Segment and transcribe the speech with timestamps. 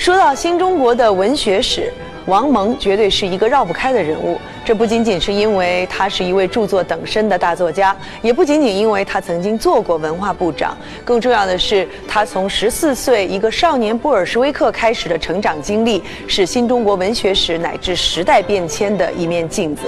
[0.00, 1.92] 说到新中国的文学史，
[2.24, 4.40] 王蒙绝对是一个绕不开的人物。
[4.64, 10.74] 这不仅仅是因为他是一位著作等身的大作家，也不仅仅因为他曾经做过文化部长，
[11.04, 19.82] 更重要的是，他从十四岁一个少年布尔什维克开始的成长经历，是新中国文学史乃至时代变迁的一面镜子。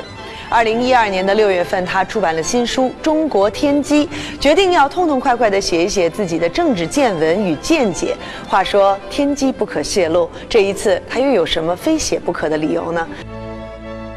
[0.53, 4.07] 二零一二年的六月份，他出版了新书《中国天机》，
[4.39, 8.15] 决定要痛痛快快地写一写自己的政治见闻与见解。
[8.47, 13.09] 话说天机不可泄露，这一次他又有什么非写不可的理由呢？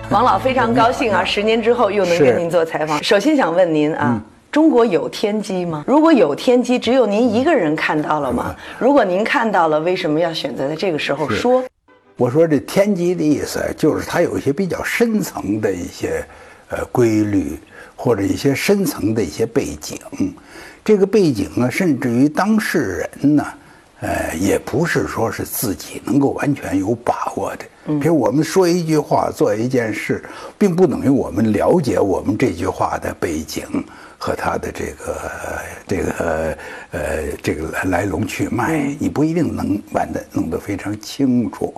[0.10, 3.02] 王老非常高兴啊，十年之后又能跟您做采访。
[3.02, 5.86] 首先想问您啊，中国有天机吗？
[5.88, 8.54] 如果有天机，只有您一个人看到了吗？
[8.78, 11.64] 如果您看到了，为什么要选择在这个时候说？
[12.18, 16.26] 我说这天机的意思，就是它有一些比较深层的一些
[16.70, 17.60] 呃规律，
[17.94, 20.00] 或者一些深层的一些背景。
[20.84, 23.46] 这个背景呢，甚至于当事人呢，
[24.00, 27.66] 呃，也不是说是自己能够完全有把握的。
[28.00, 30.24] 比如我们说一句话、做一件事，
[30.58, 33.64] 并不等于我们了解我们这句话的背景。
[34.26, 35.22] 和他的这个
[35.88, 36.58] 这个
[36.90, 41.72] 呃这个来来龙去脉，你不一定能玩的弄得非常清楚。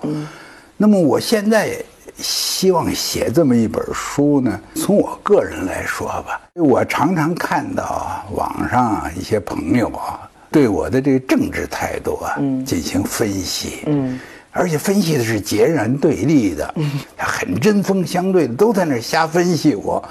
[0.78, 1.76] 那么我现在
[2.16, 14.18] 希望写这么一本书呢，从我个人来说吧，我常常看到网上一些朋友啊，对我的这个政治态度啊进行分析，嗯
[14.52, 16.74] 而且分析的是截然对立的，
[17.14, 20.02] 很针锋相对的，都在那瞎分析我。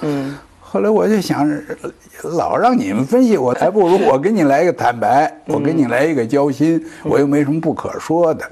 [0.70, 1.50] 后来我就想，
[2.22, 8.46] 老让你们分析我，还不如我给你来一个坦白，我给你来一个交心，我又没什么不可说的。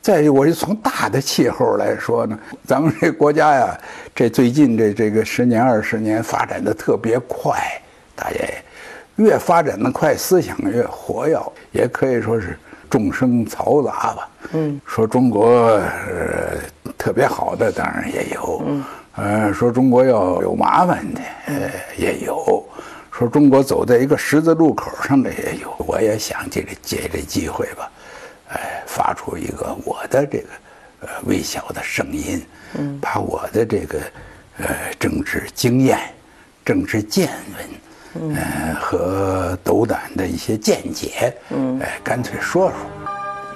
[0.00, 3.78] 再我就从大的气候来说呢，咱们这国家呀，
[4.12, 7.56] 这最近这这个十年二十年发展的特别快，
[8.16, 8.38] 大家
[9.14, 11.38] 越发展的快，思想越活跃，
[11.70, 12.58] 也可以说是
[12.90, 14.28] 众生嘈杂吧。
[14.54, 16.58] 嗯，说中国呃
[16.98, 18.62] 特别好的，当然也有。
[18.66, 18.82] 嗯。
[19.14, 22.64] 呃，说中国要有麻烦的，呃，也有；
[23.10, 25.74] 说中国走在一个十字路口上的也有。
[25.86, 27.90] 我也想借这借这机会吧，
[28.54, 30.44] 哎，发出一个我的这个
[31.00, 32.42] 呃微小的声音，
[32.78, 33.98] 嗯，把我的这个
[34.58, 34.66] 呃
[34.98, 35.98] 政治经验、
[36.64, 37.28] 政治见
[38.14, 42.76] 闻，嗯，和斗胆的一些见解，嗯，哎，干脆说说。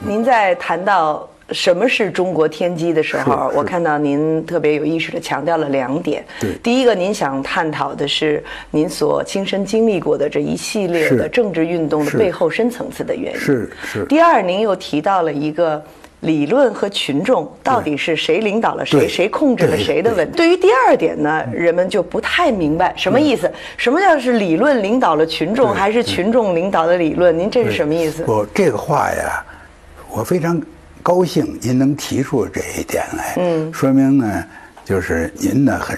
[0.01, 1.27] 您在谈到。
[1.53, 6.25] 什么是中国天机的时候，我看到您特别有意识的强调了两点。
[6.41, 8.43] 对，第一个，您想探讨的是
[8.73, 13.39] 您所亲身经历过的这一系列的政治运动的背后深层次的原因。
[13.39, 14.05] 是是。
[14.07, 15.81] 第二，您又提到了一个
[16.21, 20.37] 理论和群众到底是谁领导了谁，谁控制了谁的问题。
[20.37, 23.49] 对于第二点呢，人们就不太明白什么意思。
[23.77, 27.39] 什么叫是理论领导了群众，还是群众领导了理论？
[27.39, 28.25] 您这是什么意思？
[28.27, 29.45] 我这个话呀，
[30.11, 30.61] 我非常。
[31.07, 34.45] 高兴您能提出这一点来，嗯，说明呢，
[34.85, 35.97] 就是您呢很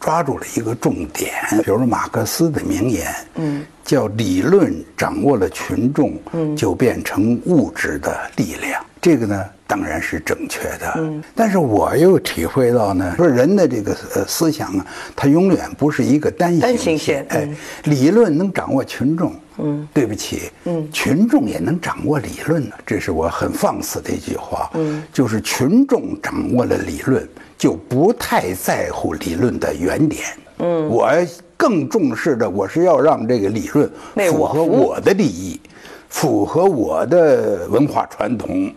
[0.00, 1.32] 抓住了一个重点。
[1.62, 8.84] 比如说马克思的名言，嗯，叫理论掌握了群众，嗯，就变成物质的力量。
[9.00, 9.44] 这个呢。
[9.66, 17.48] 当然是正确的，嗯，但是我又体会到呢，说人的这个呃思想啊，它永远不是一个单行线，哎，
[17.84, 30.24] 理论能掌握群众，嗯，对不起，嗯，群众也能掌握理论呢，这是我很放肆的一句话，嗯，就是群众掌握了理论，就不太在乎理论的原点，
[30.58, 31.10] 嗯，我
[31.56, 33.90] 更重视的，我是要让这个理论
[34.30, 35.60] 符合我的利益，
[36.08, 38.72] 符合我的文化传统。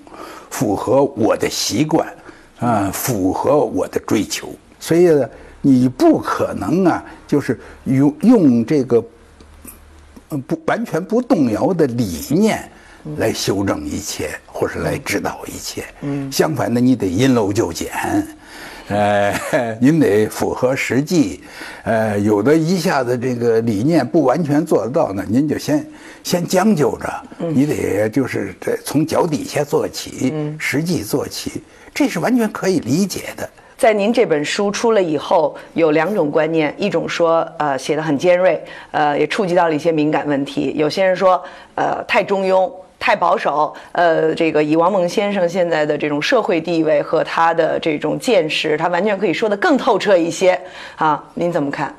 [0.49, 2.07] 符合我的习惯，
[2.59, 4.47] 啊，符合我的追求，
[4.79, 5.29] 所以呢，
[5.61, 9.03] 你不可能啊，就是用用这个
[10.47, 12.69] 不完全不动摇的理念
[13.17, 15.85] 来修正一切，或是来指导一切。
[16.01, 17.91] 嗯，相反的，你得因陋就简。
[18.89, 19.33] 呃，
[19.81, 21.41] 您得符合实际，
[21.83, 25.85] 呃，有的一下子这个理念不完全做得到呢，您就先
[26.23, 31.61] 先将就着，你得就是在从脚底下做起，实际做起，
[31.93, 33.49] 这是完全可以理解的。
[33.77, 41.43] 在您这本书出了以后，有两种观念，一种说，呃，写的很尖锐，呃，也触及到了一些敏感问题；有些人说，
[41.75, 42.71] 呃，太中庸。
[42.99, 50.59] 太保守，呃，这个以王蒙先生现在的这种社会地位和他的这种见识，他完全可以说得更透彻一些
[50.95, 51.23] 啊。
[51.35, 51.93] 您怎么看？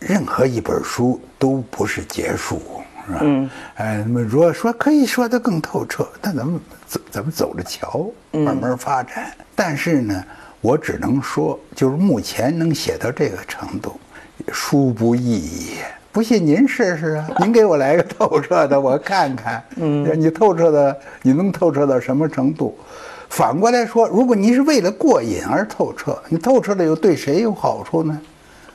[0.00, 2.60] 任何一本书都不是结束，
[3.06, 3.20] 是吧？
[3.22, 3.48] 嗯。
[3.76, 9.32] 哎，那么如果说可以说得更透彻，那咱们走，咱们走着瞧，慢慢发展。
[9.54, 10.24] 但是呢，
[10.60, 13.98] 我只能说，就是目前能写到这个程度，
[14.52, 15.76] 书不易也。
[16.12, 17.26] 不信您试试啊！
[17.38, 19.62] 您给我来个透彻的，我看看。
[19.76, 22.76] 嗯，你透彻的，你能透彻到什么程度？
[23.28, 28.20] 反过来说，如果您是为了过瘾而透彻，你透彻了又对谁有好处呢？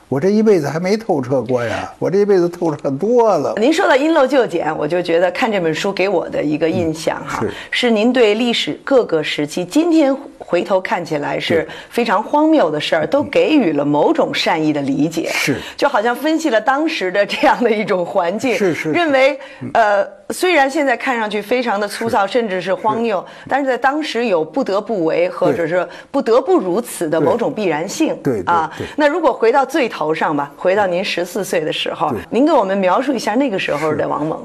[0.08, 3.52] 我这一辈子还没透彻过呀，我这一辈子透彻多了。
[3.58, 10.16] 您说到因陋就简，我就觉得看这本书给我的一个印象哈，是您对历史各个时期，今天
[10.46, 15.28] 回头看起来是非常荒谬的事儿，都给予了某种善意的理解。
[15.32, 19.38] 是，就好像分析了当时的这样的一种环境，是是，认为
[19.74, 20.06] 呃。
[20.30, 28.12] 虽然现在看上去非常的粗糙，甚至是荒谬，但是在当时有不得不为或者是不得不如此的某种必然性。
[28.24, 34.44] 对啊，那如果回到最头上吧，回到您十四岁的时候，您给我们描述一下那个时候的王蒙。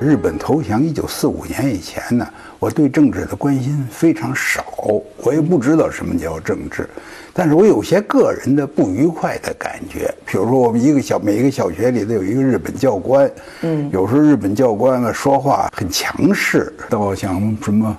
[0.00, 2.26] 日本投降一九四五年以前呢，
[2.58, 4.64] 我对政治的关心非常少，
[5.18, 6.88] 我也不知道什么叫政治。
[7.34, 13.30] 但是我有些个人的不愉快的感觉，比如说我们一个小每一个小学里头有一个日本教官，
[13.60, 17.94] 嗯，有时候日本教官呢说话很强势，到像什么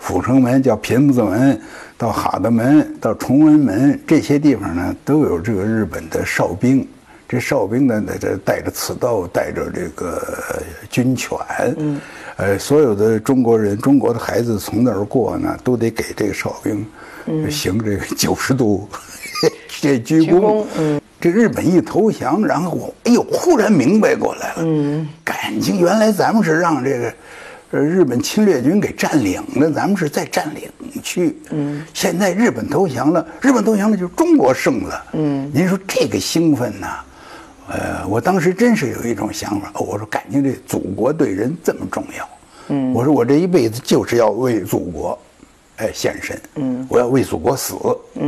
[0.00, 1.58] 阜成门叫平子门，
[1.96, 6.86] 到哈德门，到崇文门这些地方呢，都有这个日本的哨兵，
[7.34, 11.36] 这哨兵呢在这带着刺刀，带着这个军犬，
[11.76, 12.00] 嗯，
[12.36, 16.86] 呃，所有的中国人，中国的孩子从那儿过呢，都得给这个哨兵。
[17.50, 18.86] 行这个九十度
[19.80, 27.14] 这鞠躬，嗯，这日本一投降，然后我哎呦，忽然明白过来了，嗯，感情原来咱们是让这个
[27.70, 30.68] 呃日本侵略军给占领了，咱们是在占领
[31.02, 36.98] 区，嗯，现在日本投降了，日本投降了就中国胜了，嗯，您说这个兴奋呐，
[37.68, 42.28] 呃，我当时真是有一种想法，我说感情这祖国对人这么重要，
[42.68, 45.18] 嗯，我说我这一辈子就是要为祖国。
[45.78, 47.74] 哎，献身，嗯，我要为祖国死，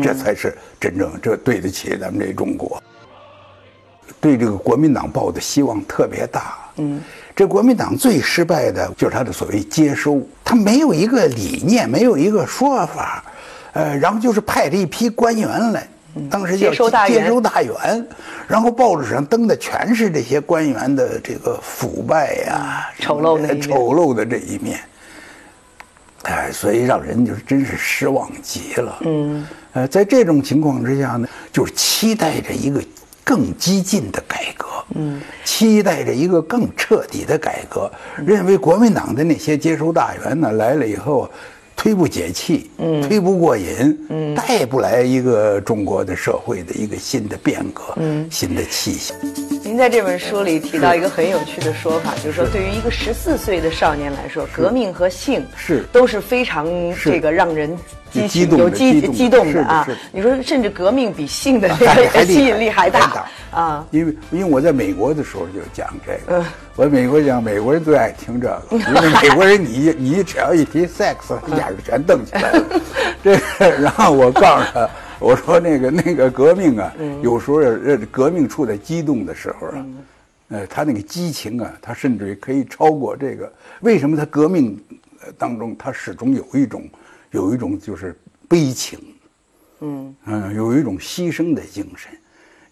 [0.02, 2.82] 这才是真正这对得起咱们这中国。
[4.20, 7.00] 对这个国民党抱的希望特别大，嗯，
[7.36, 13.24] 这国民党最失败的就是他的所谓接收，他没有一个理念，没有一个说法，
[13.74, 15.86] 呃，然后就是派了一批官员来，
[16.30, 16.70] 当时叫
[17.06, 18.06] 接收大员，
[18.48, 24.78] 然后报纸上登的全是这些官员的这个腐败呀、丑陋的丑陋的这一面。
[26.22, 28.98] 哎，所以让人就是真是失望极了。
[29.02, 32.82] 嗯，呃，在这种情况之下呢，就是期待着一个
[33.22, 34.66] 更激进的改革，
[34.96, 41.30] 嗯，期待着一个更彻底的改革，认为国民党的那些接收大员呢来了以后，
[41.76, 49.12] 忒不解气，嗯，推不过瘾，嗯，带不来一个中国的社会的一个新的变革，嗯，新的气息。
[49.66, 56.68] 您在这本书里提到一个很有趣的说法，就是说，对于一个十四岁的少年来说，革命和性是都是非常
[57.02, 57.76] 这个让人
[58.12, 59.84] 激动、有激激动的啊。
[60.12, 61.68] 你说，甚至革命比性的
[62.24, 63.84] 吸引力还大啊？
[63.90, 66.44] 因为因为我在美国的时候就讲这个，
[66.76, 72.64] 我在美国讲，美国人最爱听这个， 因为美国人你你只要一提 sex， 眼睛全瞪起来了。
[73.24, 73.36] 这
[73.80, 74.88] 然后我告诉他。
[75.20, 76.92] 我说那个那个革命啊，
[77.22, 77.60] 有时候
[78.10, 79.86] 革命处在激动的时候啊，
[80.48, 83.50] 呃，他那个激情啊，他甚至于可以超过这个。
[83.80, 84.78] 为什么他革命
[85.38, 86.88] 当中他始终有一种
[87.30, 88.14] 有一种就是
[88.46, 88.98] 悲情，
[89.80, 92.12] 嗯嗯，有一种牺牲的精神，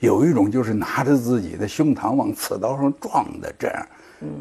[0.01, 3.87] 有一种就是拿着自己的胸膛往刺刀上撞的这样，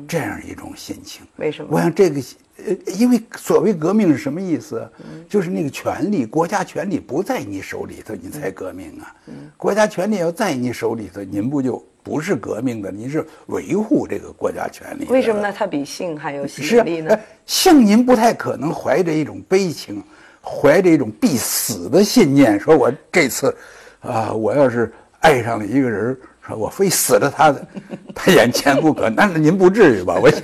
[0.07, 1.25] 这样一种心情。
[1.37, 1.69] 为什么？
[1.71, 2.21] 我想这个。
[2.65, 4.87] 呃，因为所谓革命是什么意思？
[4.99, 9.15] 嗯就是那个权力，国家权力不在你手里头，你才革命啊。
[9.25, 12.91] 嗯国家权力要在你手里头，您不就不是革命的？
[12.91, 15.07] 您是维护这个国家权力。
[15.09, 15.51] 为什么呢？
[15.51, 17.19] 它比性还有吸引力呢？
[17.47, 20.03] 性您不太可能怀着一种悲情，
[20.39, 23.53] 怀着一种必死的信念，说我这次，
[24.01, 26.15] 啊，我要是爱上了一个人，
[26.47, 27.67] 说我非死了他的
[28.15, 29.09] 他眼前不可。
[29.09, 30.19] 那您不至于吧？
[30.21, 30.41] 我想。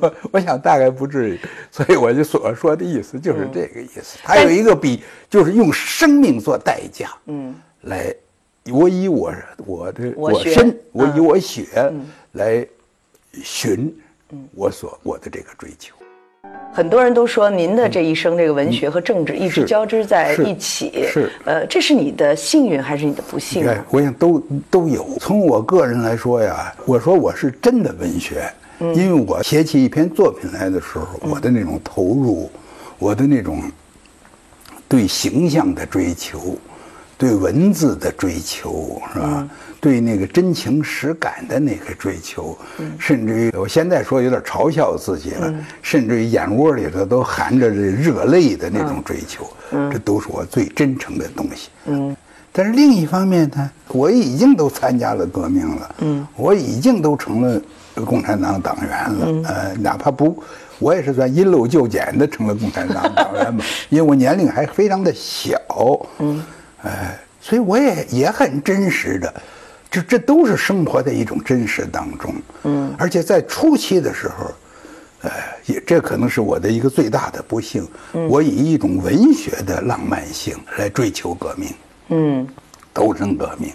[0.00, 4.18] 我 我想大概不至于，所以我就所说的意思就是这个意思。
[4.22, 8.14] 他有一个比，就是用生命做代价，嗯，来，
[8.70, 9.34] 我以我
[9.66, 11.66] 我的我身，我以我血
[12.32, 12.66] 来
[13.42, 13.94] 寻
[14.54, 15.94] 我所我的这个追求。
[16.74, 23.64] 很多人都说您的这一生，这个文学和政治一直交织在一起，是呃，这是你的幸运还是你的不幸？
[23.90, 25.06] 我想都都有。
[25.20, 28.42] 从我个人来说呀，我说我是真的文学。
[28.92, 32.50] 因为我写起一篇作品来的时候，我的那种投入，
[32.98, 33.62] 我的那种
[34.88, 36.58] 对形象的追求，
[37.24, 39.48] 对文字的追求，是吧？
[39.80, 42.54] 对那个真情实感的那个追求，
[42.98, 49.50] 甚至于我现在说有点嘲笑自己了，甚至于眼窝里头都含着这热泪的那种追求，
[49.90, 51.70] 这都是我最真诚的东西。
[51.86, 52.14] 嗯。
[52.52, 57.60] 但是另一方面呢，我已经都参加了革命了，嗯，我已经都成了
[58.04, 60.40] 共产党党员了，呃，哪怕不，
[60.78, 65.58] 我也是算因陋就简的成了共产党党员嘛， 因为我年龄还非常的小，
[66.20, 66.44] 嗯，
[66.84, 69.34] 哎，所以我也也很真实的，
[69.90, 74.52] 这这都是生活在一种真实当中，嗯，而且在初期的时候。
[75.22, 75.30] 呃，
[75.64, 77.88] 也这可能是我的一个最大的不幸。
[78.28, 81.70] 我以一种文学的浪漫性来追求革命，
[82.08, 82.46] 嗯，
[82.92, 83.72] 斗争革命。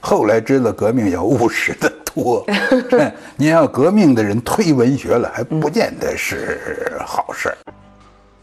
[0.00, 2.44] 后来知道革命要务实的多。
[3.36, 7.56] 您要革命的人推文学了，还不见得是好事儿。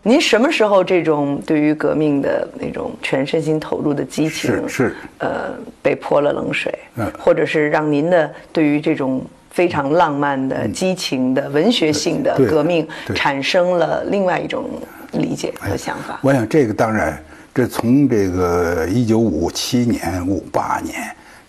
[0.03, 9.25] 您什么时候这种对于革命的那种全身心投入的激情是是呃被泼了冷水，嗯或者是让您的对于这种。
[9.51, 14.70] 非常浪漫的、激情的、文学性的革命，产生了另外一种
[15.13, 16.20] 理解和想法。
[16.22, 17.22] 我想，这个当然，
[17.53, 20.96] 这从这个一九五七年、五八年，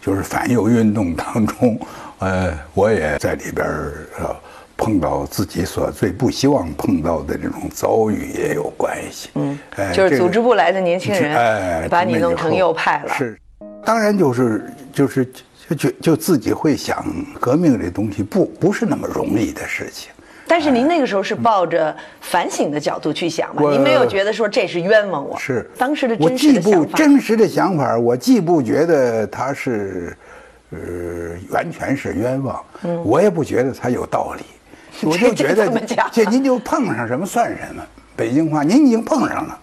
[0.01, 1.79] 就是反右运动当中，
[2.21, 3.69] 呃，我也在里边
[4.19, 4.35] 呃
[4.81, 9.29] 碰到自己所最不希望碰到的这种遭遇也有关系。
[9.35, 9.59] 嗯，
[9.93, 13.15] 就是组织部来的年轻人，哎，把你弄成右派了。
[13.15, 13.39] 是，
[13.85, 15.31] 当然就是就是。
[15.79, 17.07] 就就自己会想，
[17.39, 20.11] 革命这东西不不是那么容易的事情。
[20.45, 23.71] 但是您那个时候是抱着反省的角度去想吧？
[23.71, 25.39] 您没有觉得说这是冤枉我？
[25.39, 30.17] 是当时的我既不真实的想法，我既不觉得他是，
[30.71, 30.79] 呃，
[31.51, 32.61] 完全是冤枉，
[33.05, 34.43] 我也不觉得他有道理。
[35.09, 35.69] 我就觉得，
[36.13, 37.83] 这您就碰上什么算什么。
[38.17, 39.59] 北京话，您已经碰上了，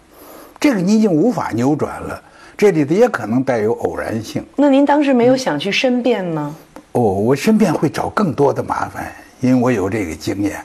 [0.58, 2.20] 这个你已经无法扭转了。
[2.56, 4.44] 这里头也可能带有偶然性。
[4.56, 6.56] 那您当时没有想去申辩吗？
[6.92, 10.60] 哦，我申辩会找更多的麻烦，因为我有这个经验。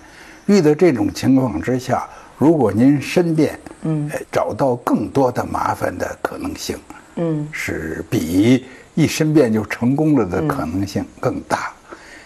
[0.48, 2.08] 遇到这种情况之下，
[2.39, 6.77] 如果您申辩，嗯，找到更多的麻烦的可能性，
[7.18, 8.65] 嗯，是比
[8.96, 11.72] 一申辩就成功了的可能性更大。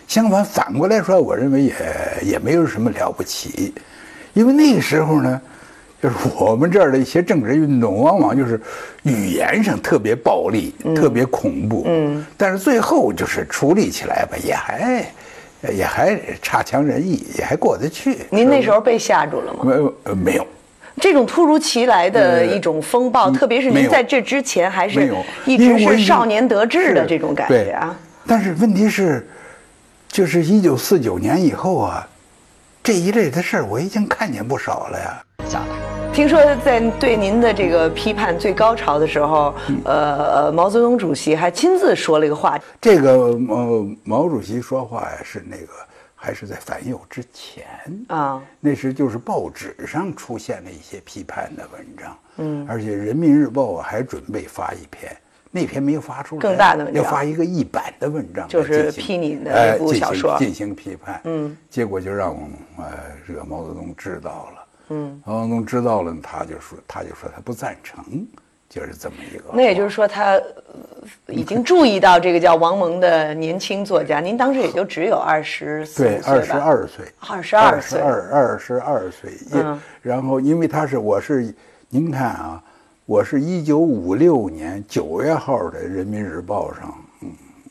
[0.08, 1.74] 相反，反过来说，我认为也
[2.24, 3.74] 也没有什么了不起，
[4.34, 5.40] 因为那个时候呢。
[6.00, 8.62] 就是我们这儿的一些政治运动，往往就是
[9.02, 15.04] 语言上特别暴力、特别恐怖，嗯，但是最后就是处理起来吧，也还
[15.74, 18.20] 也还差强人意，也还过得去。
[18.30, 19.62] 您那时候被吓住了吗？
[19.64, 20.46] 没有，没有。
[21.02, 25.12] 这种突如其来的一种风暴，特别是您在这之前还是
[25.46, 27.98] 一直是少年得志的这种感觉啊。
[28.28, 29.28] 但是问题是，
[30.18, 32.08] 就是一九四九年以后啊，
[32.82, 35.24] 这一类的事儿我已经看见不少了呀。
[35.48, 36.12] 下来。
[36.12, 39.54] 听说在对您的这个批判最高潮的时候，
[39.86, 42.60] 呃，毛泽东主席还亲自说了一个话。
[42.82, 43.12] 这个
[43.48, 45.68] 呃，毛主席说话呀，是那个
[46.16, 47.68] 还是在反右之前
[48.08, 48.42] 啊？
[48.60, 55.16] 那时就是报纸上出现了一些批判的文章，嗯，而且人民日报还准备发一篇，
[55.60, 62.36] 那篇没有发出来，更大的文章要发一个一版的文章，就是批你的那部小说，进行批判，嗯，结果就让
[62.78, 62.86] 呃
[63.26, 64.64] 惹毛泽东知道了。
[64.90, 68.26] 嗯，毛泽东知道了，他就说，他就说他不赞成，
[68.70, 69.44] 就是这么一个。
[69.52, 70.40] 那也就是说，他
[71.28, 74.20] 已经注意到这个叫王蒙的年轻作家。
[74.20, 79.32] 您当时也就只有二十四岁，对，二十二岁，二十二岁，二二十二岁。
[79.54, 79.82] 嗯。
[80.02, 81.54] 然后，因为他是，我是，
[81.90, 82.64] 您看啊，
[83.08, 87.30] 我是一九五六年九月号的《人民日报》上，嗯，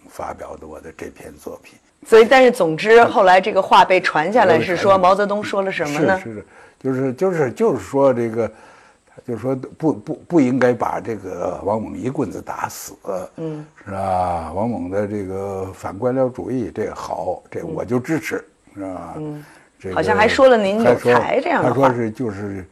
[0.08, 1.78] 发表的我的这篇作品。
[2.06, 6.18] 所以，但是总之，后来这个话被传下来，是说毛泽东说了什么呢？
[6.20, 6.46] 是是。
[6.78, 8.50] 就是就是就是说这个，
[9.26, 12.94] 就是说不不不应该把这个王蒙一棍子打死，
[13.36, 14.50] 嗯，是吧？
[14.54, 18.42] 王蒙的这个反官僚主义，这个好，这我就支持，
[18.74, 19.14] 是吧？
[19.18, 19.44] 嗯，
[19.78, 21.88] 这好像还说了您有才这样的话。
[21.88, 22.64] 他说是就是，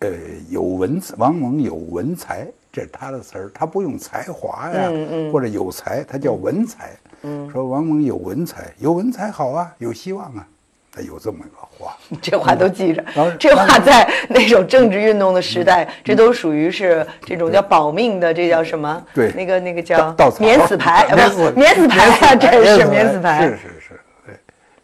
[0.00, 0.10] 呃，
[0.48, 4.90] 有文王蒙有文才，这是他的词儿，他不用才华呀，
[5.32, 6.90] 或者有才，他叫文才。
[7.22, 10.46] 嗯，说王蒙有文才，有文才好啊，有希望啊。
[10.90, 13.04] 他有这么一个话， 这话都记着。
[13.38, 19.04] 这话在那种政治运动的时代，这都属于是这种叫保命的，这叫什么？
[19.14, 23.42] 对，那个那个叫免死牌， 不，免死牌啊，这是免死牌。
[23.42, 24.34] 是是是，对，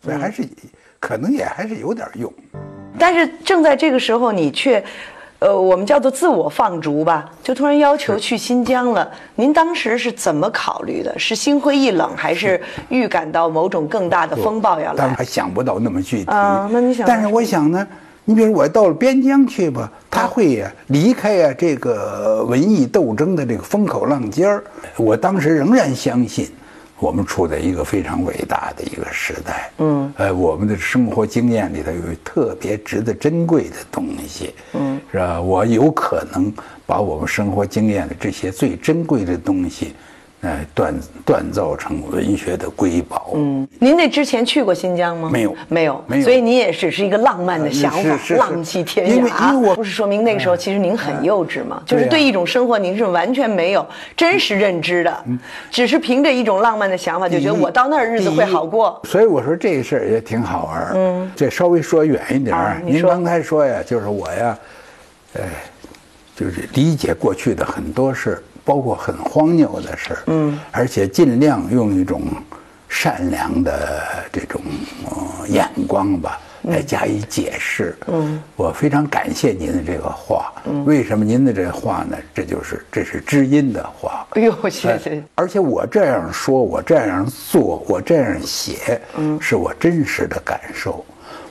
[0.03, 0.47] 所以还是
[1.01, 2.33] 可能也还是有点用。
[2.99, 4.83] 但是正在这个时候，你却。
[5.41, 9.07] 呃，我们叫做自我放逐吧，就突然要求去新疆了。
[9.35, 11.13] 您当时是怎么考虑的？
[11.19, 12.59] 是心灰意冷，还是
[12.89, 14.97] 预感到某种更大的风暴要来？
[14.97, 16.67] 当然还想不到那么具体啊。
[16.73, 17.07] 那你想？
[17.07, 17.87] 但是我想呢，
[18.25, 24.65] 你比如我到了边疆去吧，他会呀离开呀这个文艺斗争的这个风口浪尖儿。
[24.97, 26.49] 我当时仍然相信。
[27.05, 35.39] 我们处在一个非常伟大的一个时代，嗯，呃，我们的生活经验里头有特别值得珍贵的东西，嗯，是吧？
[35.39, 36.51] 我有可能
[36.87, 39.93] 把我们生活经验的这些最珍贵的东西。
[40.45, 40.93] 哎，锻
[41.25, 43.31] 锻造成文学的瑰宝。
[43.35, 45.31] 嗯，您那之前去过新疆吗？
[45.33, 46.23] 没有，没有，没有。
[46.23, 49.15] 所以您也只是一个浪漫的想法，浪迹天涯。
[49.15, 55.25] 因为因为我不是说明那个时候其实您很幼稚嘛，就是对一种生活您是完全没有真实认知的，
[55.71, 59.01] 只是凭着一种浪漫的想法就觉得我到那儿日子会好过。
[59.05, 60.93] 所以我说这个事儿也挺好玩。
[60.95, 64.59] 嗯，这稍微说远一点儿，您刚才说呀，就是我呀，
[65.39, 65.43] 哎，
[66.37, 68.43] 就是理解过去的很多事。
[68.65, 72.23] 包括很荒谬的事嗯，而且尽量用一种
[72.89, 74.03] 善良的
[74.33, 74.61] 这种
[75.49, 77.97] 眼光吧，来加以解释。
[78.07, 80.53] 嗯，我非常感谢您的这个话。
[80.65, 82.17] 嗯，为什么您的这话呢？
[82.35, 84.27] 这就是这是知音的话。
[84.31, 85.23] 哎呦，谢谢。
[85.35, 91.05] 而且我这样说，我这样做，我这样写，嗯，是我真实的感受。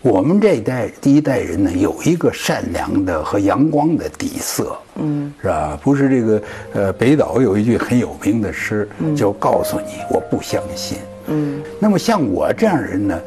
[0.03, 5.79] 我们这一代第一代人呢，有一个善良的和阳光的底色，嗯，是吧？
[5.81, 6.43] 不是这个，
[6.73, 10.97] 呃，北岛有一句很有名的诗，叫“告诉你，我不相信”。
[11.27, 13.17] 嗯，那么像我这样人呢，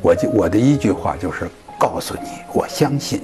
[0.00, 3.20] 我就我的一句话就是告诉你，我相信，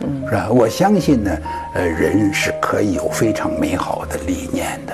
[0.00, 0.50] 嗯，是吧？
[0.50, 1.34] 我相信呢，
[1.72, 4.92] 呃，人是可以有非常美好的理念的。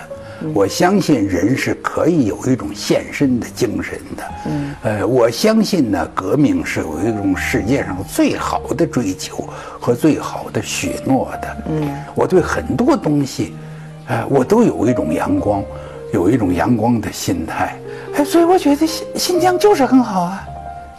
[0.55, 4.23] 我相信人是可以有一种献身的精神的。
[4.47, 9.49] 嗯，呃，我相信呢，革命是有一种世界上最好的追求
[9.81, 11.57] 和最好的许诺的。
[11.69, 13.55] 嗯，我对很多东西，
[14.07, 15.63] 哎，我都有一种阳光，
[16.13, 17.77] 有一种阳光的心态。
[18.15, 20.45] 哎，所以我觉得新新疆就是很好啊。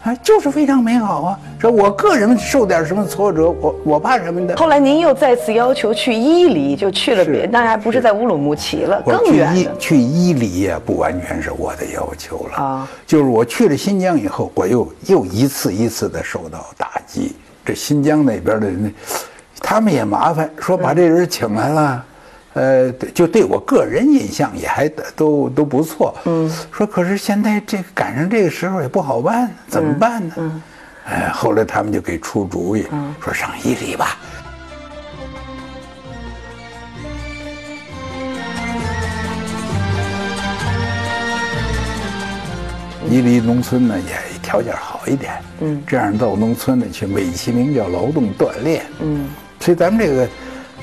[0.04, 1.40] 啊，就是非常美好啊！
[1.60, 4.56] 说我个人受点什么挫折，我我怕什么的？
[4.56, 9.76] 后来您又再次要求去伊犁，就去了别，当然不是在乌鲁木齐了，更远的。
[9.78, 17.36] 去伊犁也，不完全是我的要求了啊，就是我去了新疆以后，我又又一次一次的受到打击。
[17.66, 18.94] 这新疆那边的人，
[19.60, 22.06] 他们也麻烦，说把这人请来了。
[22.60, 26.14] 呃，就对我个人印象也还都都不错。
[26.26, 30.34] 嗯，说可是现在这赶上这个时候也不好办，怎么办呢？
[30.36, 30.62] 嗯，
[31.06, 32.86] 哎，后来他们就给出主意，
[33.24, 34.18] 说上伊犁吧。
[43.10, 45.32] 伊犁农村呢也条件好一点，
[45.62, 49.30] 嗯，这样到农村呢去美其名叫劳动锻炼，嗯，
[49.62, 50.28] 所以咱们这个。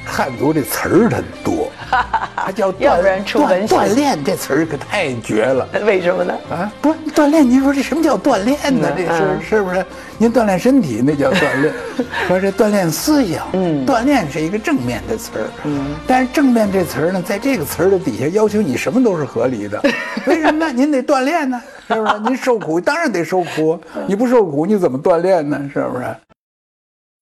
[0.09, 1.66] 汉族这词儿它多，
[2.37, 5.69] 它叫要不然出文锻炼这词儿可太绝了。
[5.85, 6.35] 为什么呢？
[6.51, 8.93] 啊，不锻炼，您说这什么叫锻炼呢？
[8.97, 9.85] 这是是不是？
[10.19, 11.75] 您锻炼身体那叫锻炼，
[12.27, 19.79] 说这锻炼思想，嗯，锻炼是一个正面的词儿，嗯，但是正面这词儿呢，在这个词儿的底下要求你什么都是合理的，
[20.27, 20.73] 为什么呢？
[20.73, 22.19] 您得锻炼呢，是不是？
[22.21, 25.61] 您受苦当然得受苦，你不受苦你怎么锻炼呢？
[25.73, 26.05] 是不是？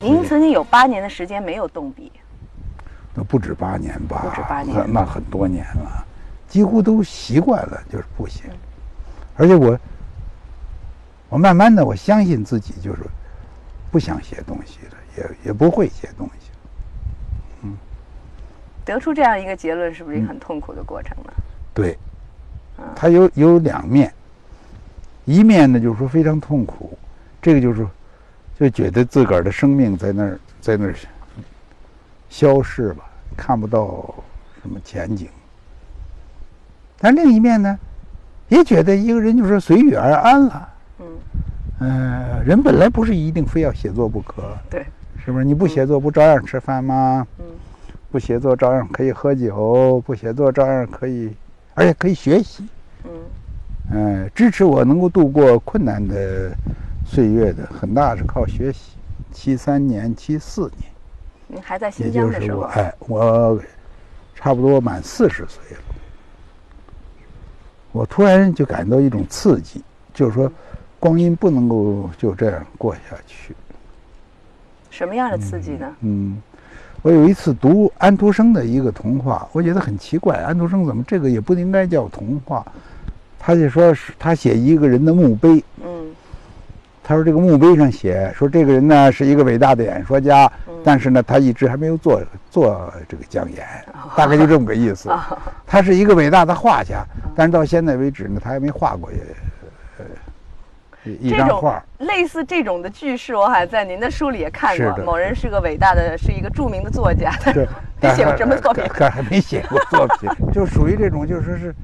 [0.05, 2.13] 您曾经有八年的时间没有动笔。
[3.15, 4.23] 那不止八年吧？
[4.23, 6.05] 不止八年，那那很多年了，
[6.49, 8.51] 几乎都习惯了，就是不写。
[9.37, 9.79] 而且我，
[11.29, 13.03] 我慢慢的，我相信自己，就是
[13.93, 16.51] 不想写东西了，也也不会写东西。
[17.63, 17.77] 嗯，
[18.85, 21.33] 得出这样一个结论，是不是一个很痛苦的过程呢？
[21.73, 21.97] 对，
[22.97, 24.13] 它有有两面，
[25.25, 26.99] 一面呢就是说非常痛苦，
[27.41, 27.87] 这个就是
[28.59, 30.95] 就觉得自个儿的生命在那儿，在那儿。
[32.35, 33.05] 消逝吧，
[33.37, 34.13] 看不到
[34.61, 35.29] 什么前景。
[36.99, 37.79] 但另一面呢，
[38.49, 40.69] 也觉得一个人就是随遇而安了。
[40.99, 41.07] 嗯，
[41.79, 44.43] 呃，人本来不是一定非要写作不可。
[44.69, 44.85] 对，
[45.25, 45.45] 是不是？
[45.45, 47.25] 你不写作不照样吃饭吗？
[47.39, 47.45] 嗯，
[48.11, 51.33] 不写作照样可以喝酒，不写作照样可以，
[51.75, 52.67] 而且可以学习。
[53.05, 53.11] 嗯，
[53.93, 56.53] 嗯，支持我能够度过困难的
[57.07, 58.95] 岁月的，很大是靠学习。
[59.31, 60.94] 七三年、七四年。
[61.47, 63.61] 您还在新疆的时候，哎，我
[64.35, 65.83] 差不多满四十岁了，
[67.93, 70.51] 我突然就感到一种刺激，就是说，
[70.99, 73.55] 光阴不能够就这样过下去。
[74.91, 75.95] 什么样的刺激呢？
[76.01, 76.43] 嗯，
[77.03, 82.65] 我有一次读安徒生的一个童话，我觉得很奇怪，安徒生怎么这个也不应该叫童话？
[83.39, 85.63] 他就说是他写一个人的墓碑。
[85.85, 85.94] 嗯。
[87.07, 90.51] 他说：“这个墓碑上写说，这个人呢是一个伟大的演说家，
[90.83, 93.63] 但是呢，他一直还没有做做这个讲演，
[94.17, 95.11] 大概就这么个意思。
[95.67, 97.05] 他是一个伟大的画家，
[97.37, 99.11] 但是到现在为止呢，他还没画过
[99.99, 100.05] 呃
[101.21, 101.85] 一张画。
[101.99, 105.05] 类似这种的句式，我还在您的书里也看过。
[105.05, 107.31] 某人是个伟大的，是一个著名的作家，
[108.01, 108.83] 你 写过什么作品？
[109.11, 111.75] 还没写过作品， 就属于这种，就说是，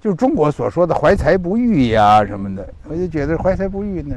[0.00, 2.68] 就中国所说的怀才不遇呀什么的。
[2.88, 4.16] 我就觉得怀才不遇呢。”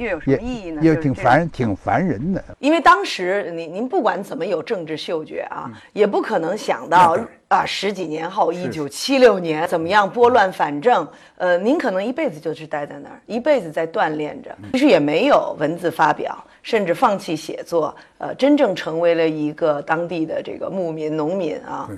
[0.00, 0.80] 又有什么意义呢？
[0.82, 2.42] 也挺烦，挺烦人的。
[2.58, 11.06] 因为当时您您不管怎么有政治嗅觉啊，也不可能想到啊十几年后，一九七六年怎么样拨乱反正。
[11.36, 21.88] 呃，您可能一辈子就是待在那儿，一辈子在锻炼着，其实也没有文字发表，甚至放弃写作，呃，真正成为了一个当地的这个牧民、农民啊。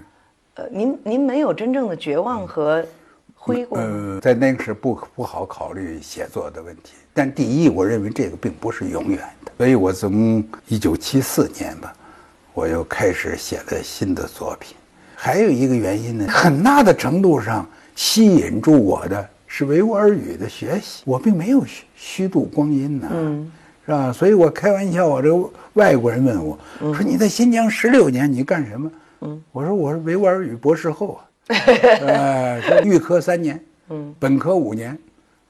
[0.54, 2.84] 呃，您您没有真正的绝望和。
[3.44, 3.76] 挥过。
[3.76, 6.92] 呃，在那个时不不好考虑写作的问题。
[7.12, 11.92] 但第一，我认为这个并不是永远的，所以我从一九七四年吧，
[12.54, 14.76] 我又开始写了新的作品。
[15.16, 21.02] 还有一个原因呢，很大的程度上吸引住我的是维吾尔语的学习。
[21.04, 23.52] 我并没有虚虚度光阴呢，嗯，
[23.84, 24.12] 是吧？
[24.12, 34.98] 所以我开玩笑，我这个外国人问我说：“你在新疆十六年，你干什么？”嗯，我说：“我是维吾尔语博士后啊。”呃，预科三年， 嗯，本科五年，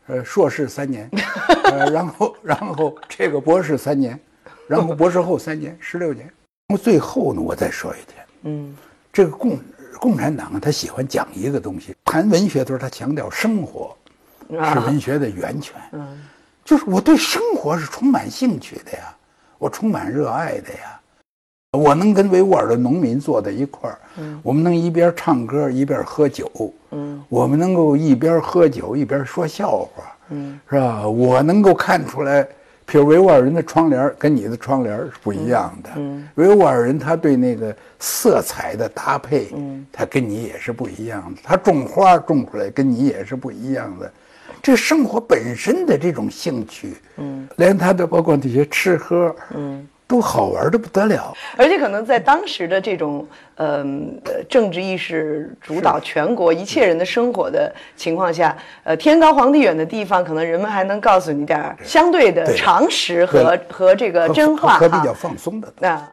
[0.06, 1.08] 呃，硕士三年，
[1.64, 4.18] 呃，然后然后这个博士三年，
[4.66, 6.30] 然后博士后三年，十六年。
[6.68, 8.76] 那么最后呢，我再说一点，嗯，
[9.12, 9.58] 这个共
[10.00, 13.96] 共产党他喜欢讲一个东西，谈文学的时候他强调生活
[14.50, 16.18] 是文学的源泉，嗯，
[16.64, 19.14] 就是我对生活是充满兴趣的呀，
[19.58, 21.00] 我充满热爱的呀。
[21.72, 26.50] 我能跟维吾尔的农民坐在一块儿，嗯，我们能一边唱歌一边喝酒，
[26.90, 31.08] 嗯，我们能够一边喝酒一边说笑话，嗯，是吧？
[31.08, 32.44] 我能够看出来，
[32.86, 44.12] 譬如维吾尔人的窗帘跟你的窗帘是不一样的，嗯，维吾尔人他对那个色彩的搭配，嗯，他跟你也是不一样的，他种花种出来跟你也是不一样的，
[44.62, 49.88] 这生活本身的这种兴趣，嗯，连他的包括这些吃喝，嗯。
[50.12, 53.82] 都好玩的不得了，而且可能在当时的这种呃
[54.46, 66.06] 政治意识主导全国一切人的生活的情况下，呃天高皇帝远的地方，可能人们还能告诉你点相对的常识和和这个真话和比较放松的那。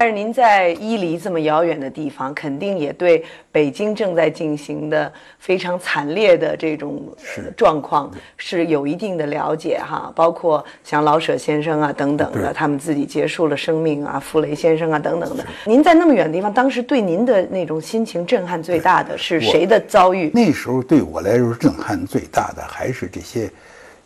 [0.00, 7.06] 但是您在伊犁这么遥远的地方，肯定也对北京正在进行的非常惨烈的这种
[7.54, 10.10] 状况是有一定的了解哈。
[10.16, 15.44] 包括像老舍先生啊等等的，他们自己结束了生命啊，傅雷先生啊等等的。
[15.66, 20.30] 您在那么远的地方，当时对您的那种心情震撼最大的是谁的遭遇？
[20.32, 23.50] 那时候对我来说震撼最大的还是这些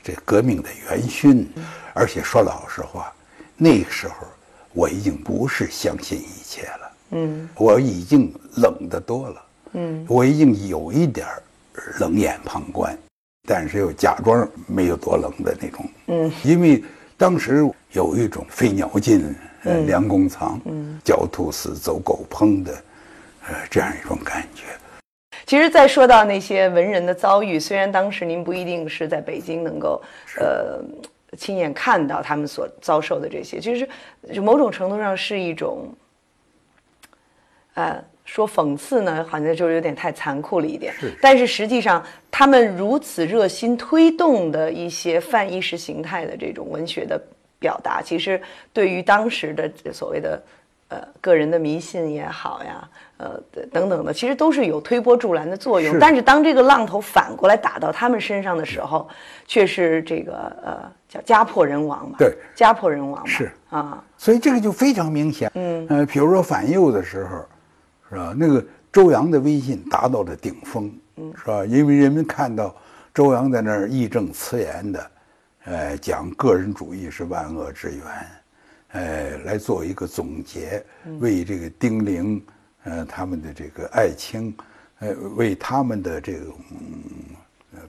[0.02, 1.48] 这革命的元勋，
[1.92, 3.12] 而且说老实话，
[3.56, 4.14] 那个时候。
[4.74, 11.26] 我已经不是相信一切了，嗯，我已经冷得多了，嗯，我已经有一点
[12.00, 12.98] 冷眼旁观，
[13.48, 16.82] 但是又假装没有多冷的那种，嗯，因为
[17.16, 19.32] 当时有一种飞鸟尽，
[19.62, 22.72] 呃，良弓藏，嗯，狡兔死，走狗烹的，
[23.46, 24.64] 呃，这样一种感觉。
[25.46, 30.02] 其实，再说到那些文人的遭遇，虽然当时您不一定是在北京能够，
[30.40, 30.82] 呃。
[31.36, 33.88] 亲眼看到他们所遭受的这些，其实
[34.32, 35.88] 就某种程度上是一种，
[37.74, 40.94] 呃，说讽刺呢，好像就有点太残酷了一点。
[41.20, 47.20] 但是实际上，他们如此热心推动的一些泛意识形态的这种文学的
[47.58, 48.40] 表达，其实
[48.72, 50.42] 对于当时的所谓的
[50.88, 52.88] 呃个人的迷信也好呀。
[53.16, 53.40] 呃，
[53.72, 56.00] 等等的，其实都是有推波助澜的作用。
[56.00, 59.08] 但是当这个浪头反过来打到他们身上的时候，
[59.46, 60.32] 却是这个
[60.64, 62.16] 呃叫家破人亡嘛。
[62.18, 63.26] 对，家破人亡嘛。
[63.26, 65.48] 是啊，所以这个就非常明显。
[65.54, 67.46] 嗯呃，比如说反右的时候，
[68.10, 68.34] 是吧？
[68.36, 71.64] 那个周扬的威信达到了顶峰，嗯，是吧？
[71.64, 72.74] 因为人们看到
[73.14, 75.10] 周扬在那儿义正辞严的，
[75.66, 78.04] 呃，讲个人主义是万恶之源，
[78.92, 80.84] 呃，来做一个总结，
[81.20, 82.42] 为这个丁玲。
[82.86, 84.54] 呃，他们的这个爱情，
[84.98, 86.54] 呃，为他们的这种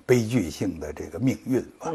[0.05, 1.91] 悲剧性的这个命运吧，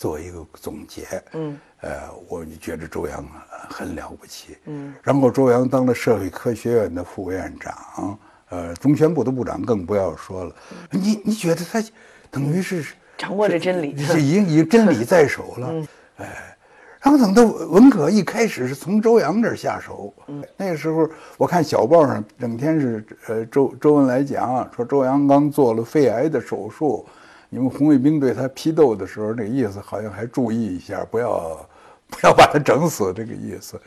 [0.00, 1.22] 做一个总结。
[1.34, 3.22] 嗯，呃，我就觉得周扬
[3.68, 4.56] 很了不起。
[4.64, 10.54] 嗯，然后周扬当了社会科学院的副院长，呃，中宣部的部长更不要说了。
[10.90, 11.84] 你你觉得他
[12.30, 12.82] 等于是
[13.18, 15.86] 掌握着真理，是已经以真理 在手了。
[16.16, 16.56] 哎。
[17.02, 21.08] 然后等到文革一开始是从周扬这儿下手，嗯那个时候
[21.38, 27.06] 我看小报上整天是呃周周恩来讲说周扬刚做了肺癌的手术，
[27.50, 31.68] 你们红卫兵对他批斗的时候，那个意思好像还注意一下，不要
[32.08, 33.78] 不要把他整死这个意思。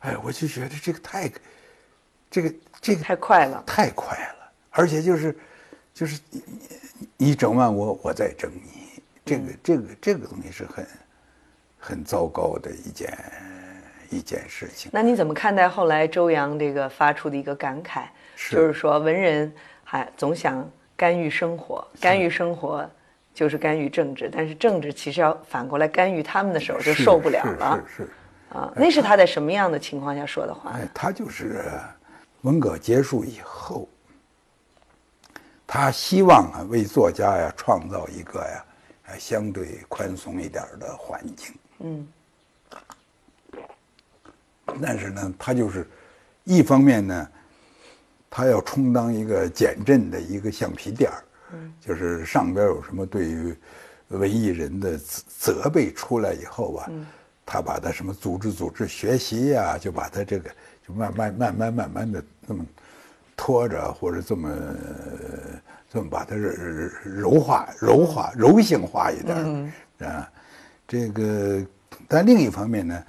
[0.00, 1.32] 哎，我就觉得这个太
[2.28, 5.36] 这个这个太快了，太快了，而且就是
[5.94, 6.42] 就是你
[7.16, 10.84] 你整完我，我再整你，这个这个这个东西是很。
[11.84, 13.12] 很糟糕的一件
[14.08, 14.88] 一件事情。
[14.94, 18.04] 那你怎么看待后来周扬这个发出的一个感慨？
[18.52, 20.64] 就是说，文人还总想
[20.96, 22.88] 干预生活，干预生活，
[23.34, 27.82] 就是干预政治，但是政治其实要反过来干预他们的时候就受不了了。
[27.88, 30.72] 是是是啊，那是他在什么样的情况下说的话？
[30.72, 31.64] 哎，他就是
[32.42, 33.88] 文革结束以后，
[35.66, 38.64] 他希望啊为作家呀创造一个呀，
[39.06, 41.54] 呃相对宽松一点的环境。
[41.78, 42.06] 嗯。
[44.80, 45.86] 但是呢，他就是
[46.44, 47.28] 一方面呢，
[48.30, 51.24] 他要充当一个减震的一个橡皮垫儿，
[51.80, 53.54] 就是上边有什么对于
[54.08, 55.22] 文艺人的责
[55.62, 56.90] 责备出来以后吧，
[57.46, 60.50] 他把他什么组织组织学习呀、就把他这个
[60.86, 62.64] 就慢慢慢慢慢慢的这么
[63.36, 64.50] 拖着，或者这么
[65.90, 70.30] 这么把它柔柔化、柔化、柔性化一点啊。
[70.86, 71.66] 这个，
[72.06, 73.04] 但另一方面呢，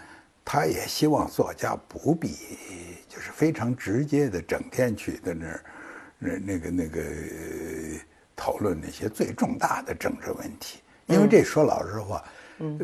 [0.45, 2.36] 他也希望作家不必
[3.10, 5.63] 就是非常直接的整天去在那儿
[6.17, 7.99] 那那个那个呃
[8.36, 12.24] 讨论那些最重大的政治问题，因为这说老实话，
[12.60, 12.80] 嗯。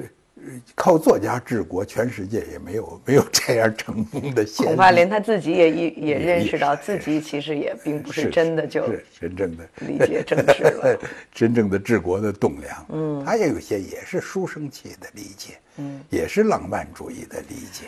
[0.74, 4.70] 靠作家治国，全世界也没有 没有这样成功的先例。
[4.70, 10.98] 恐怕连他自己也也也认识到，自己其实也并不是真的就是真正的理解政治了。
[11.34, 12.86] 真正的治国的栋梁。
[12.88, 17.88] 嗯，他也有些也是书生气的理解，嗯，也是浪漫主义的理解。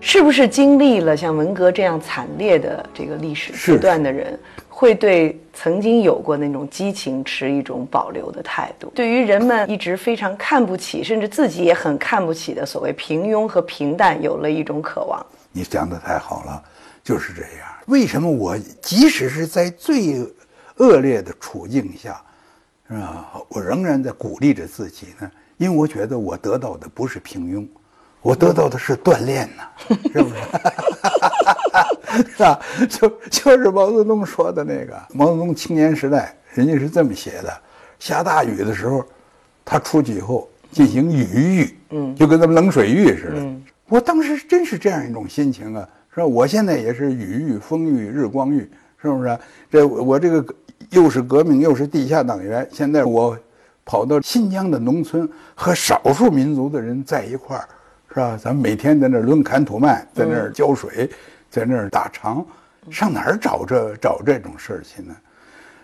[0.00, 8.92] 是不是经历了像文革这样惨烈的这个历史阶段的人，会对曾经有过那种激情持一种保留的态度？
[8.94, 15.24] 对于人们一直非常看不起，甚至自己也很看不起的所谓平庸和平淡，有了一种渴望。
[15.50, 16.62] 你讲的太好了，
[17.02, 17.66] 就是这样。
[17.86, 20.20] 为什么我即使是在最
[20.76, 22.22] 恶劣的处境下，
[22.88, 23.32] 是吧？
[23.48, 25.30] 我仍然在鼓励着自己呢？
[25.56, 27.66] 因为我觉得我得到的不是平庸，
[28.22, 29.62] 我得到的是锻炼呐，
[30.12, 30.34] 是不是？
[32.36, 32.60] 是 吧？
[32.88, 37.52] 就就是毛泽东说的那个毛泽东青年时代，人家是这么写的：
[37.98, 39.04] 下大雨的时候，
[39.64, 43.54] 他出去以后进行雨浴，嗯，就跟咱们冷水浴似的。
[43.88, 46.26] 我当时真是这样一种心情啊，是吧？
[46.26, 48.68] 我现在也是雨浴、风浴、日光浴，
[49.00, 49.38] 是不是？
[49.70, 50.54] 这我这个
[50.90, 53.38] 又是革命又是地下党员，现在我
[53.84, 57.68] 跑到新疆的农村，和少数民族的人在一块儿，
[58.16, 58.34] 是吧？
[58.42, 61.06] 咱们每天在那儿抡砍土麦，在那儿浇水，
[61.50, 62.42] 在那儿打场，
[62.90, 65.16] 上哪儿找这找这种事儿去呢？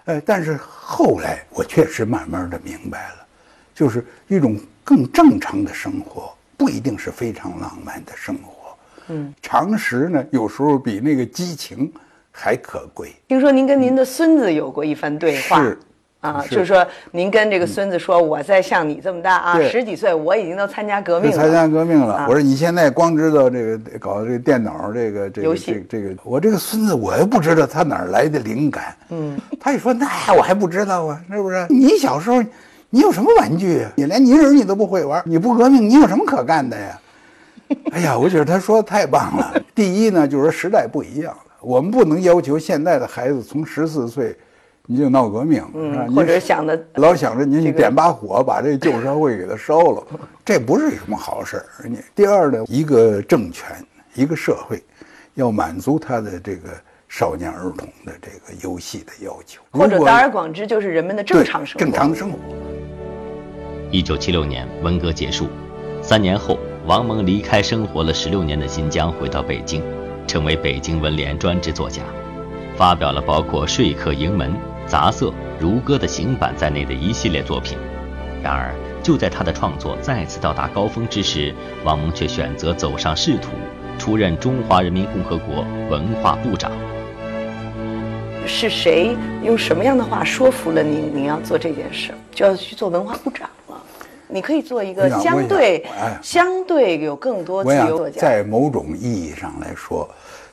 [0.07, 3.27] 呃，但是后来我确实慢慢的明白了，
[3.75, 8.75] 就是一种更正常的生活，不一定是非常浪漫的生活。
[9.09, 11.93] 嗯，常识呢，有时候比那个激情
[12.31, 13.13] 还可贵。
[13.29, 15.63] 听说您跟您的孙子有过一番对话。
[15.63, 15.79] 是
[16.23, 21.37] 啊，就是说，您跟这个孙子说，我在像你这么大啊，十几岁，我已经都参加革命了。
[21.37, 22.15] 参加革命了。
[22.15, 28.97] 啊我说你现在光知道这个搞这个电脑这个这戏这个这个，我这个孙子我又不知道他哪儿来的灵感。
[29.11, 30.07] 嗯，他一说那
[30.37, 31.67] 我还不知道啊，是不是？
[31.69, 32.41] 你小时候
[32.89, 33.91] 你有什么玩具啊？
[33.97, 36.99] 你连泥人你都不会玩，你不革命你有什么可干的呀？
[37.91, 39.61] 哎呀，我觉得他说的太棒了。
[39.75, 44.37] 第一呢，就是说时代不一样了，我们不能要求现在的孩子从十四岁
[44.87, 45.63] 你就闹革命？
[45.75, 50.03] 嗯，或者想着老想着你这个点把火把这旧社会给它烧了，
[50.45, 51.67] 这不是什么好事儿。
[51.85, 53.67] 你第二呢，一个政权、
[54.15, 54.83] 一个社会，
[55.35, 56.69] 要满足他的这个
[57.09, 61.85] 少年儿童的这个游戏的要求，或者大而广之，就是人们的正常生活。
[61.85, 62.39] 正常的生活。
[63.91, 65.49] 一九七六年文革结束，
[66.03, 69.83] 三年后，王蒙离开生活了十六年的新疆，回到北京，
[70.27, 72.03] 成为北京文联专职作家，
[72.77, 74.51] 发表了包括《说客营门》
[74.93, 75.29] 《杂色》
[75.59, 77.79] 《如歌》的行板在内的一系列作品。
[78.43, 83.53] 然而，就在他的创作再次到达高峰之时，王蒙却选择走上仕途，
[83.99, 86.71] 出任中华人民共和国文化部长。
[88.47, 91.11] 是谁用什么样的话说服了您？
[91.17, 93.83] 您要做这件事，就要去做文化部长了。
[94.29, 98.21] 你可以做一个相对哎相对有更多自由作家。
[98.21, 100.07] 在某种意义上来说，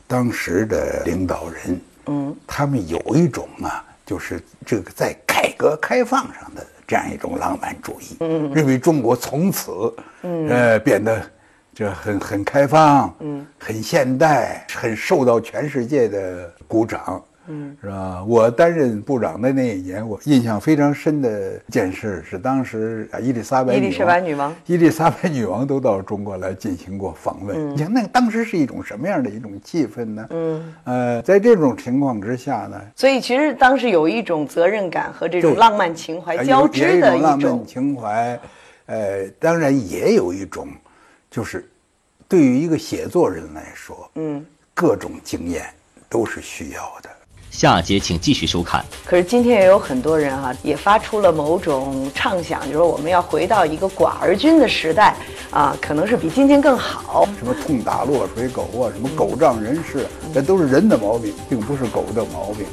[0.07, 9.93] 当时的领导人，嗯，他们有一种啊，就是这个在改革开放上的这样一种浪漫主义，嗯，认为中国从此，
[10.23, 11.21] 嗯，呃，变得
[11.75, 17.23] 这很很开放，嗯，很现代，很受到全世界的鼓掌。
[17.49, 18.23] 嗯，是吧？
[18.23, 27.75] 我担任部长的那一年，我印象非常深的一件事是，当时啊伊丽莎白伊丽莎白女王伊丽莎白女王都到中国来进行过访问。
[27.75, 30.27] 你看，那个当时是一种什么样的一种气氛呢？
[30.29, 37.65] 嗯，呃，在这种情况之下呢，所以其实当时有一种责任感和这种浪漫情怀呃交织的一种浪漫种。
[37.65, 38.39] 情怀，
[38.85, 40.67] 呃，当然也有一种，
[41.31, 41.67] 就是
[42.27, 45.65] 对于一个写作人来说，嗯，各种经验
[46.07, 47.09] 都是需要的。
[47.49, 48.83] 下节请继续收看。
[49.05, 55.15] 可是今天也有很多人啊，也发出了某种畅想，就是我们要回到一个寡而君的时代
[55.51, 57.27] 啊，可能是比今天更好。
[57.37, 62.65] 什么痛打落水狗啊，什么狗仗人势，这都是人的毛病，并不是狗的毛病。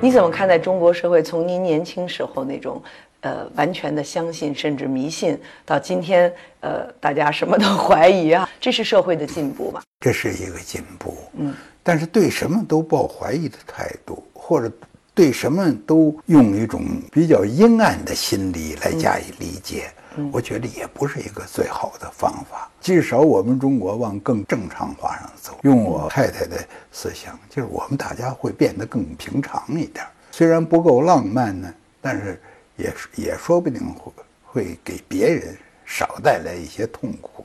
[0.00, 2.82] 你怎么看待中国社会从您年轻时候那种，
[3.20, 8.48] 呃，完全的相信甚至迷信，到今天，呃，大家什么都怀疑啊？
[8.60, 9.80] 这是社会的进步吗？
[10.00, 14.70] 这是一个进步，嗯，但是对什么都抱怀疑的态度，或者
[15.14, 19.90] 对什么都用一种比较阴暗的心理来加以理解，
[20.30, 22.70] 我觉得也不是一个最好的方法。
[22.80, 25.58] 至少我们中国往更正常化上走。
[25.62, 26.56] 用我太太的
[26.90, 30.04] 思想，就是我们大家会变得更平常一点。
[30.30, 32.40] 虽然不够浪漫呢，但是
[32.76, 34.12] 也也说不定会
[34.44, 37.44] 会给别人少带来一些痛苦。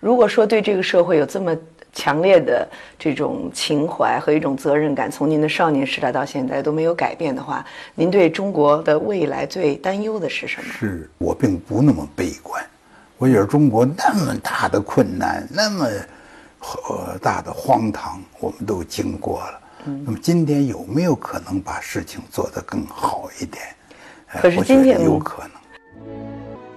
[0.00, 1.56] 如果说对这个社会有这么
[1.92, 2.66] 强烈的
[2.98, 10.72] 这种情怀和一种责任感，从您的少年时代到现在都没有改变的话，您对中国的未来最担忧的是什么？
[10.72, 12.64] 是我并不那么悲观。
[13.18, 15.86] 我觉得中国那么大的困难，那么
[16.88, 19.60] 呃大的荒唐，我们都经过了。
[19.84, 23.62] 那么今天有没有可能把事情做得更好一点？
[24.40, 25.61] 可是今天有可能。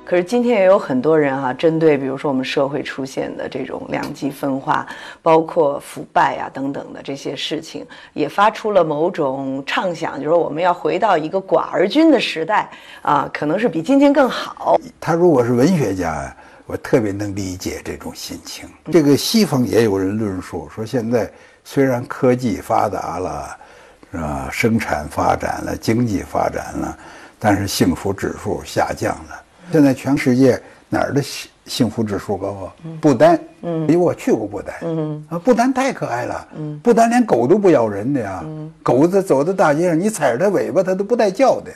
[0.06, 4.86] 可是今天也有很多人哈，针对比如说我们社会出现的这种两极分化，
[5.24, 12.70] 包括腐败呀等等的这些事情，也发出了某种畅想，就是说我们要回到一个寡而君的时代
[13.02, 14.80] 啊，可能是比今天更好。
[15.02, 16.32] 他如果是文学家，
[16.68, 18.70] 我特别能理解这种心情。
[18.92, 21.28] 这个西方也有人论述说，现在
[21.64, 23.58] 虽然科技发达了，
[24.12, 24.50] 是吧？
[24.52, 26.98] 生产发展了，经济发展了，
[27.40, 29.42] 但是幸福指数下降了。
[29.72, 32.76] 现在全世界哪儿的幸幸福指数高啊？
[33.02, 35.26] 不丹，嗯，因为我去过不丹，嗯。
[35.30, 41.72] 啊，不丹太可爱了，嗯，不丹连狗都不咬人的呀，嗯，狗子走在大街上，你踩着它尾巴，它都不带叫的，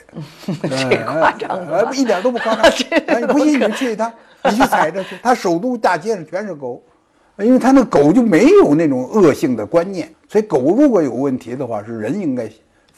[0.62, 2.70] 这夸张啊，一点都不夸张，
[3.20, 4.12] 你不信你去它，
[4.44, 6.80] 你去踩着去， 它首都大街上全是狗，
[7.38, 12.48] 因为它那狗就没有那种恶性的观念，所以狗如果有问题的话，是人应该。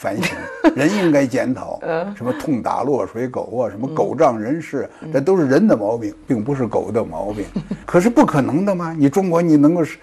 [0.03, 0.37] 反省，
[0.75, 1.79] 人应该检讨。
[2.17, 7.45] 什么痛打落水狗啊，什么狗仗人势，这都是人的毛病，并不是狗的毛病。
[7.87, 8.93] 可是不可能的嘛！
[8.99, 9.97] 你中国你能够是，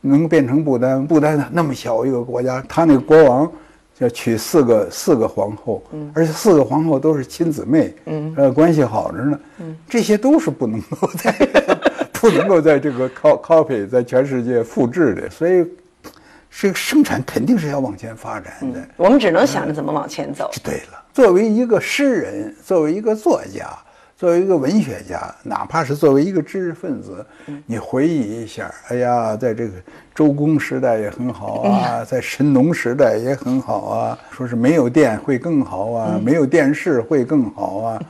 [0.00, 1.06] 能变成不丹？
[1.06, 3.48] 不丹那么小一个国家，他那个国王
[3.98, 5.80] 要娶四个四个皇后，
[6.14, 7.94] 而且四个皇后都是亲姊妹，
[8.36, 9.38] 呃，关系好着呢。
[9.88, 11.32] 这些都是不能够在
[12.12, 15.64] 不能够在这个 copy 在全世界复制的，所以。
[16.56, 20.50] 这个生产肯定是要往前发展的，我们只能想着怎么往前走。
[20.62, 23.68] 对了，作为一个诗人，作为一个作家，
[24.16, 27.26] 作为一个文学家，哪怕是作为一个知识分子，
[27.66, 29.72] 你回忆一下，哎呀，在这个
[30.14, 38.02] 周公时代也很好啊，在神农时代也很好啊，说是没有电会更好啊，没有电视会更好啊，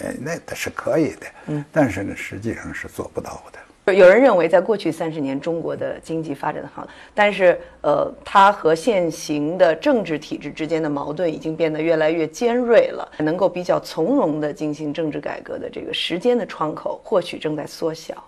[0.00, 3.58] 哎，那它是可以的，嗯，但是呢，实际上是做不到的。
[3.86, 13.10] 有人认为，在过去三十年，中国的经济发展的好，但是，呃，它和现行的政治体制之间的矛盾已经变得越来越尖锐了。
[13.18, 18.22] 能够比较从容地进行政治改革的这个时间的窗口，或许正在缩小。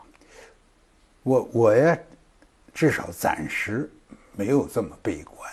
[1.22, 1.96] 我我呀，
[2.72, 3.88] 至少暂时
[4.32, 5.50] 没有这么悲观。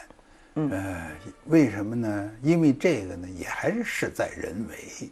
[0.55, 1.11] 嗯，呃，
[1.45, 2.29] 为什么呢？
[2.41, 5.09] 因为这个呢，也还是事在人为。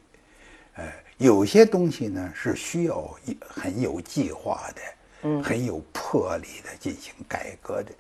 [0.80, 0.92] 呃。
[1.20, 3.14] 有些东西呢是需要
[3.46, 4.82] 很有计划的，
[5.24, 7.92] 嗯，很有魄力的进行改革的，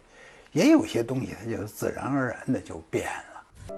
[0.54, 3.76] 也有些东西它就自然而然的就变了。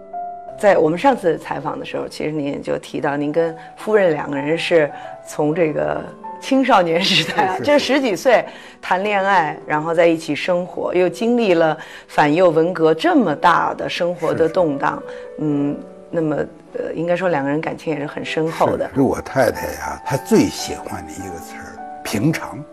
[0.60, 4.92] 在我们上次采访的时候，其实您就提到，您跟夫人两个人是
[5.28, 6.06] 从这个
[6.40, 8.46] 青少年时代啊，这十几岁
[8.80, 11.76] 谈恋爱，然后在一起生活，又经历了
[12.08, 15.02] 反右文革这么大的生活的动荡，
[15.40, 15.76] 嗯。
[16.12, 16.36] 那么，
[16.74, 18.92] 呃，应该说两个人感情也是很深厚的。
[18.94, 22.64] 是我太太呀，她最喜欢的一个词儿“平常”。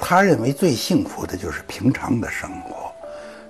[0.00, 2.92] 她认为最幸福的就是平常的生活。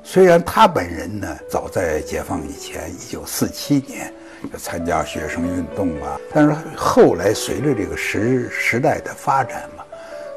[0.02, 4.12] 虽然她本人呢，早在解放以前，一九四七年
[4.52, 9.84] 就参加学生运动啊，但是后来随着这个时时代的发展嘛，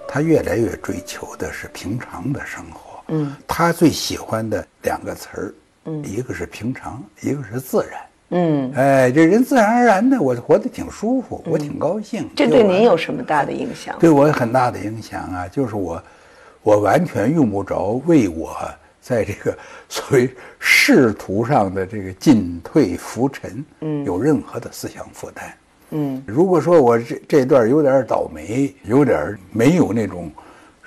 [0.08, 3.04] 她越来越追求的是平常的生活。
[3.10, 5.54] 嗯，她最喜欢的两个词儿，
[5.86, 8.00] 嗯，一个是平常，一个是自然。
[8.32, 12.30] 嗯，哎，这人自然而然的，我活得挺舒服，我挺高兴。
[12.36, 13.95] 这对您有什么大的影响？
[13.99, 16.01] 对我有很大的影响啊，就是我，
[16.64, 18.55] 我完全用不着为我
[19.01, 19.58] 在这个
[19.89, 20.30] 所谓
[20.60, 25.53] 仕途上的这个进退浮沉，嗯，有任何的思想负担。
[25.89, 30.32] 嗯，如果说我这这段有点倒霉，有点没有那种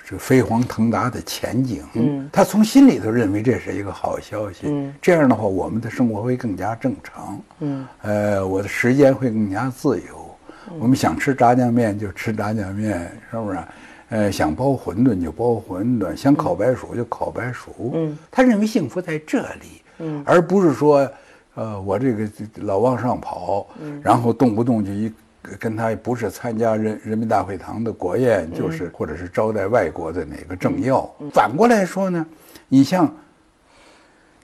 [0.07, 1.83] 这飞黄腾达的前景。
[1.95, 4.67] 嗯，他从心里头认为这是一个好消息。
[4.67, 7.41] 嗯，这样的话，我们的生活会更加正常。
[7.61, 10.37] 嗯，呃，我的时间会更加自由。
[10.79, 13.59] 我们想吃炸酱面就吃炸酱面，是不是？
[14.09, 17.91] 呃，想包馄饨就包馄饨，想烤白薯就烤白薯。
[17.95, 21.09] 嗯，他认为幸福在这里，嗯，而不是说，
[21.55, 25.11] 呃，我这个老往上跑，嗯，然后动不动就一
[25.59, 31.09] 跟他不是参加人人民大会堂的国宴，就是或者是招待外国的哪个政要。
[31.31, 32.25] 反过来说呢，
[32.67, 33.13] 你像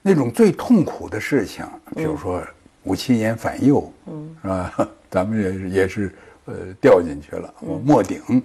[0.02, 2.42] 那种最痛苦的事情，比如说
[2.84, 4.88] 五七年反右，嗯，是吧？
[5.10, 6.14] 咱们也是也是
[6.46, 8.42] 呃掉进去了，我没顶。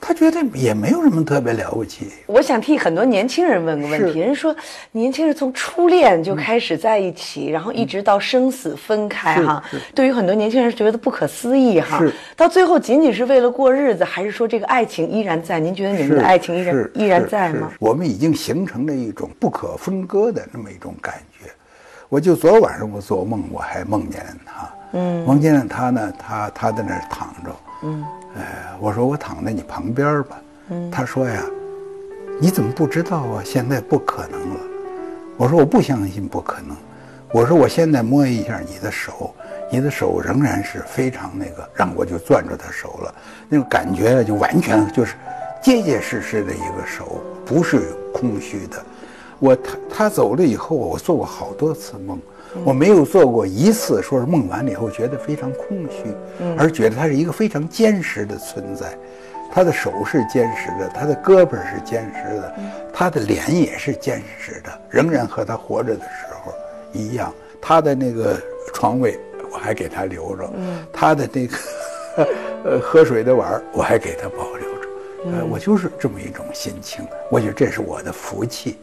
[0.00, 2.08] 他觉得也没有什么特别了不起。
[2.26, 4.54] 我想替很多年轻人问个问题：人说
[4.92, 9.62] 年轻人从初恋就开始在一起，然后一直到生死分开，哈，
[9.94, 12.02] 对于很多年轻人觉得不可思议，哈。
[12.36, 15.58] 到最后仅仅是为了过日子，还是说这个爱情依然在？
[15.58, 17.70] 您觉得你们的爱情依然依然在吗？
[17.80, 21.50] 我们已经形成了一种不可分割的那么一种感觉。
[22.08, 27.50] 我就昨晚上我做梦，我还梦见了他，嗯，梦见了他呢，他他在那儿躺着，
[27.82, 28.04] 嗯。
[28.36, 30.40] 哎，我说我躺在你旁边吧。
[30.70, 31.42] 嗯，他说呀，
[32.40, 33.42] 你怎么不知道啊？
[33.44, 34.60] 现在不可能了。
[35.36, 36.76] 我说我不相信不可能。
[37.32, 39.34] 我说我现在摸一下你的手，
[39.70, 43.14] 你的手仍然是非常那个，让我就攥住他手了，
[43.48, 45.14] 那种感觉就完全就是
[45.62, 48.82] 结结实实的一个手，不是空虚的。
[49.38, 52.18] 我他他走了以后，我做过好多次梦。
[52.64, 56.14] 我没有做过一次，说是梦完了以后觉得非常空虚，
[56.56, 58.86] 而觉得他是一个非常坚实的存在。
[59.50, 62.54] 他的手是坚实的，他的胳膊是坚实的，
[62.92, 66.52] 他的脸也是坚实的，仍然和他活着的时候
[66.92, 67.32] 一样。
[67.60, 68.38] 他的那个
[68.74, 69.18] 床位
[69.50, 70.50] 我还给他留着，
[70.92, 71.56] 他的那个
[72.64, 74.88] 呃喝水的碗我还给他保留着。
[75.32, 78.78] 呃，我就是这么一种心情，我觉得这是我的福气。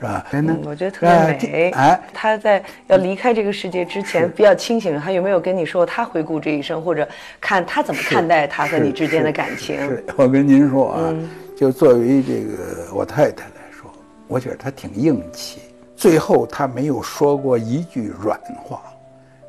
[0.00, 0.24] 是吧？
[0.32, 1.70] 嗯，我觉得特别美。
[1.72, 7.06] 哎，他在要离开这个世界之前比较清醒，他有没有跟你说他回顾这一生，或者
[7.38, 9.78] 看他怎么看待他和你之间的感情？
[9.78, 11.14] 是我跟您说啊，
[11.54, 13.92] 就作为这个我太太来说，
[14.26, 15.60] 我觉得她挺硬气。
[15.94, 18.80] 最后她没有说过一句软话，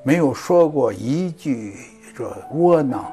[0.04, 1.76] 没有说过一句
[2.14, 3.10] 这窝囊、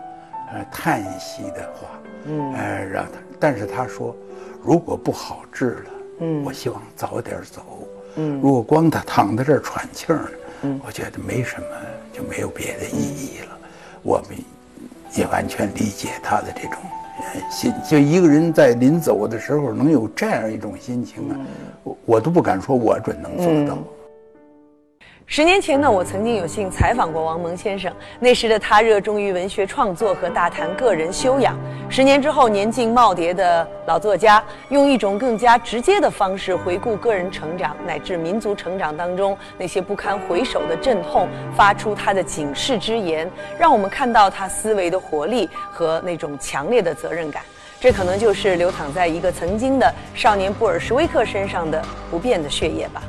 [0.52, 1.88] 呃叹息的话。
[2.24, 4.14] 嗯，哎，让他，但是他说，
[4.60, 5.90] 如果不好治了。
[6.20, 7.62] 嗯，我希望早点走。
[8.16, 10.30] 嗯，如果光他躺在这儿喘气儿，
[10.62, 11.66] 嗯，我觉得没什么，
[12.12, 13.58] 就没有别的意义了。
[14.02, 14.36] 我们
[15.14, 16.78] 也完全理解他的这种
[17.50, 17.72] 心。
[17.88, 21.36] 就一个人在临走的时候能有这样一种心情啊，
[21.82, 23.78] 我我都不敢说我准能做到。
[25.30, 27.94] 十年前呢，我曾经有幸采访过王蒙先生。
[28.18, 31.54] 那时的他热衷于文学创作和大谈个人修养。
[31.90, 47.42] 十年之后，年近耄耋的老作家，用一种更加直接的方式回顾个人成长乃至民族成长当中那些不堪回首的阵痛，发出他的警示之言，让我们看到他思维的活力和那种强烈的责任感。
[47.78, 53.02] 这可能就是流淌在一个曾经的少年布尔什维克身上的不变的血液吧。